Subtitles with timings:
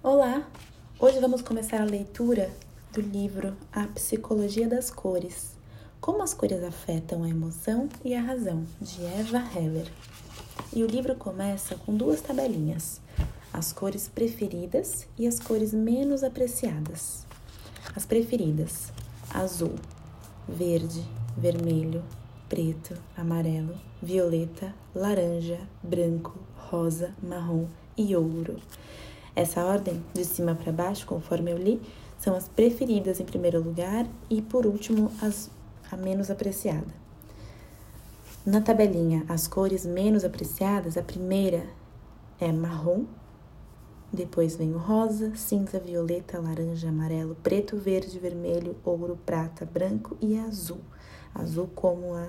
[0.00, 0.48] Olá!
[1.00, 2.52] Hoje vamos começar a leitura
[2.92, 5.56] do livro A Psicologia das Cores:
[6.00, 9.90] Como as cores afetam a emoção e a razão, de Eva Heller.
[10.72, 13.00] E o livro começa com duas tabelinhas:
[13.52, 17.26] as cores preferidas e as cores menos apreciadas.
[17.96, 18.92] As preferidas:
[19.28, 19.74] azul,
[20.48, 21.04] verde,
[21.36, 22.04] vermelho,
[22.48, 28.62] preto, amarelo, violeta, laranja, branco, rosa, marrom e ouro.
[29.38, 31.80] Essa ordem, de cima para baixo, conforme eu li,
[32.18, 35.48] são as preferidas em primeiro lugar e, por último, as,
[35.92, 36.92] a menos apreciada.
[38.44, 41.64] Na tabelinha, as cores menos apreciadas, a primeira
[42.40, 43.04] é marrom,
[44.12, 50.36] depois vem o rosa, cinza, violeta, laranja, amarelo, preto, verde, vermelho, ouro, prata, branco e
[50.36, 50.80] azul.
[51.32, 52.26] Azul como a,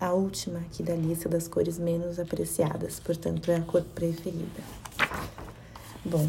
[0.00, 4.64] a última aqui da lista das cores menos apreciadas, portanto é a cor preferida.
[6.06, 6.28] Bom,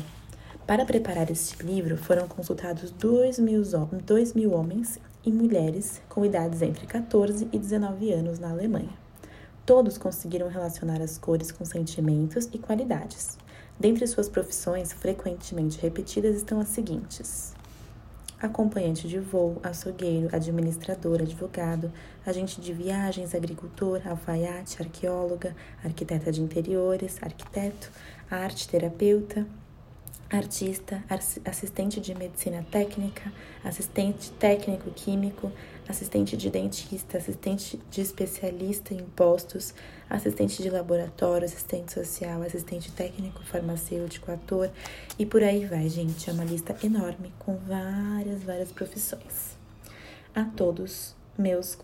[0.66, 6.62] para preparar este livro foram consultados 2 mil, 2 mil homens e mulheres com idades
[6.62, 8.98] entre 14 e 19 anos na Alemanha.
[9.66, 13.38] Todos conseguiram relacionar as cores com sentimentos e qualidades.
[13.78, 17.54] Dentre suas profissões frequentemente repetidas estão as seguintes:
[18.42, 21.92] acompanhante de voo, açougueiro, administrador, advogado,
[22.26, 27.92] agente de viagens, agricultor, alfaiate, arqueóloga, arquiteta de interiores, arquiteto,
[28.32, 29.46] arte terapeuta,
[30.30, 31.04] artista,
[31.46, 33.32] assistente de medicina técnica,
[33.64, 35.52] assistente técnico químico,
[35.88, 39.74] assistente de dentista, assistente de especialista em impostos,
[40.10, 44.72] assistente de laboratório, assistente social, assistente técnico farmacêutico, ator
[45.18, 46.30] e por aí vai, gente.
[46.30, 49.56] É uma lista enorme com várias, várias profissões.
[50.34, 51.78] A todos, meus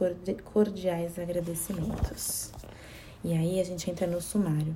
[0.43, 2.51] cordiais agradecimentos.
[3.23, 4.75] E aí a gente entra no sumário.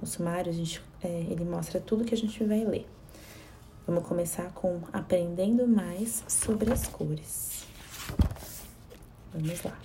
[0.00, 2.86] O sumário, a gente, é, ele mostra tudo que a gente vai ler.
[3.86, 7.64] Vamos começar com aprendendo mais sobre as cores.
[9.32, 9.78] Vamos lá.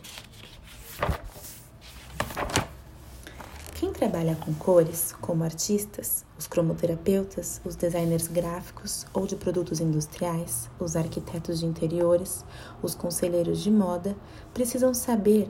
[3.75, 10.69] Quem trabalha com cores, como artistas, os cromoterapeutas, os designers gráficos ou de produtos industriais,
[10.79, 12.45] os arquitetos de interiores,
[12.81, 14.15] os conselheiros de moda,
[14.53, 15.49] precisam saber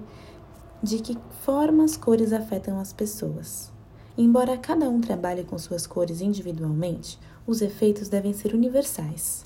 [0.83, 3.70] de que forma as cores afetam as pessoas.
[4.23, 7.17] Embora cada um trabalhe com suas cores individualmente,
[7.47, 9.43] os efeitos devem ser universais.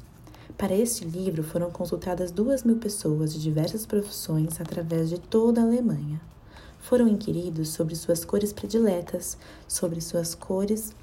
[0.57, 5.63] Para este livro foram consultadas duas mil pessoas de diversas profissões através de toda a
[5.63, 6.19] Alemanha.
[6.77, 10.93] Foram inquiridos sobre suas cores prediletas, sobre suas cores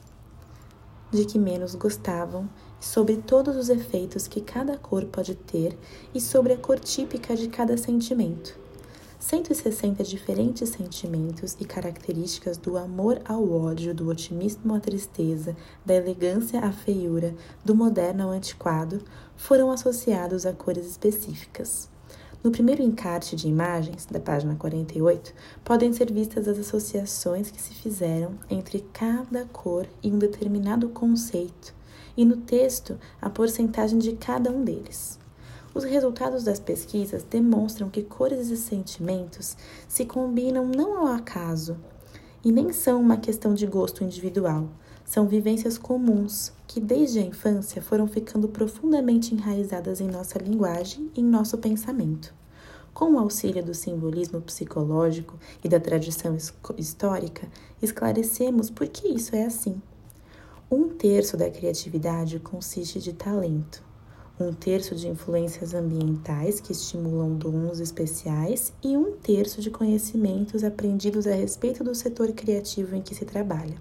[1.10, 5.78] de que menos gostavam, sobre todos os efeitos que cada cor pode ter
[6.14, 8.61] e sobre a cor típica de cada sentimento.
[9.22, 15.56] 160 diferentes sentimentos e características do amor ao ódio, do otimismo à tristeza,
[15.86, 17.32] da elegância à feiura,
[17.64, 19.00] do moderno ao antiquado,
[19.36, 21.88] foram associados a cores específicas.
[22.42, 27.74] No primeiro encarte de imagens, da página 48, podem ser vistas as associações que se
[27.74, 31.72] fizeram entre cada cor e um determinado conceito,
[32.16, 35.21] e no texto a porcentagem de cada um deles.
[35.74, 39.56] Os resultados das pesquisas demonstram que cores e sentimentos
[39.88, 41.78] se combinam não ao acaso
[42.44, 44.68] e nem são uma questão de gosto individual.
[45.02, 51.22] São vivências comuns que, desde a infância, foram ficando profundamente enraizadas em nossa linguagem e
[51.22, 52.34] em nosso pensamento.
[52.92, 56.36] Com o auxílio do simbolismo psicológico e da tradição
[56.76, 57.48] histórica,
[57.80, 59.80] esclarecemos por que isso é assim.
[60.70, 63.82] Um terço da criatividade consiste de talento
[64.42, 71.26] um terço de influências ambientais que estimulam dons especiais e um terço de conhecimentos aprendidos
[71.26, 73.76] a respeito do setor criativo em que se trabalha.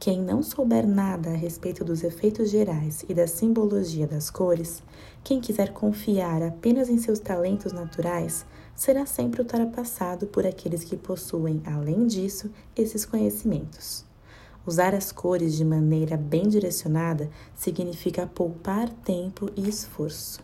[0.00, 4.82] Quem não souber nada a respeito dos efeitos gerais e da simbologia das cores,
[5.22, 11.60] quem quiser confiar apenas em seus talentos naturais, será sempre ultrapassado por aqueles que possuem,
[11.66, 14.07] além disso, esses conhecimentos.
[14.68, 20.40] Usar as cores de maneira bem direcionada significa poupar tempo e esforço.